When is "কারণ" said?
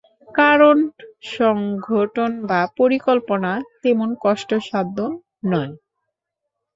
0.35-0.77